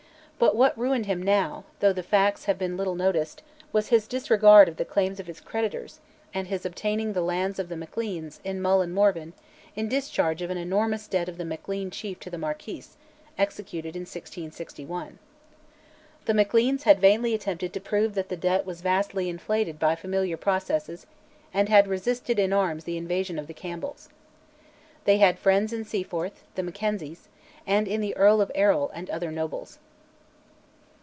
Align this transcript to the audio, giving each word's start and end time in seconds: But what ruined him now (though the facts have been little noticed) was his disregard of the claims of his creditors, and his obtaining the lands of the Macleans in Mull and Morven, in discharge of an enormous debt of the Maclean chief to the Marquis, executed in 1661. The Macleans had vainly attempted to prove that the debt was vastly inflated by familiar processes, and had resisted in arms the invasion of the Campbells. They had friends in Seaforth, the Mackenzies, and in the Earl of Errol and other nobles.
But 0.41 0.55
what 0.55 0.75
ruined 0.75 1.05
him 1.05 1.21
now 1.21 1.65
(though 1.81 1.93
the 1.93 2.01
facts 2.01 2.45
have 2.45 2.57
been 2.57 2.75
little 2.75 2.95
noticed) 2.95 3.43
was 3.71 3.89
his 3.89 4.07
disregard 4.07 4.67
of 4.67 4.77
the 4.77 4.85
claims 4.85 5.19
of 5.19 5.27
his 5.27 5.39
creditors, 5.39 5.99
and 6.33 6.47
his 6.47 6.65
obtaining 6.65 7.13
the 7.13 7.21
lands 7.21 7.59
of 7.59 7.69
the 7.69 7.77
Macleans 7.77 8.39
in 8.43 8.59
Mull 8.59 8.81
and 8.81 8.91
Morven, 8.91 9.33
in 9.75 9.87
discharge 9.87 10.41
of 10.41 10.49
an 10.49 10.57
enormous 10.57 11.07
debt 11.07 11.29
of 11.29 11.37
the 11.37 11.45
Maclean 11.45 11.91
chief 11.91 12.19
to 12.21 12.31
the 12.31 12.39
Marquis, 12.39 12.85
executed 13.37 13.95
in 13.95 13.99
1661. 14.01 15.19
The 16.25 16.33
Macleans 16.33 16.83
had 16.85 16.99
vainly 16.99 17.35
attempted 17.35 17.71
to 17.73 17.79
prove 17.79 18.15
that 18.15 18.29
the 18.29 18.35
debt 18.35 18.65
was 18.65 18.81
vastly 18.81 19.29
inflated 19.29 19.77
by 19.77 19.93
familiar 19.95 20.37
processes, 20.37 21.05
and 21.53 21.69
had 21.69 21.87
resisted 21.87 22.39
in 22.39 22.51
arms 22.51 22.85
the 22.85 22.97
invasion 22.97 23.37
of 23.37 23.45
the 23.45 23.53
Campbells. 23.53 24.09
They 25.05 25.17
had 25.19 25.37
friends 25.37 25.71
in 25.71 25.85
Seaforth, 25.85 26.41
the 26.55 26.63
Mackenzies, 26.63 27.29
and 27.67 27.87
in 27.87 28.01
the 28.01 28.17
Earl 28.17 28.41
of 28.41 28.51
Errol 28.55 28.89
and 28.95 29.07
other 29.11 29.29
nobles. 29.29 29.77